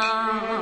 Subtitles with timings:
[0.00, 0.57] Oh.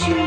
[0.00, 0.25] you.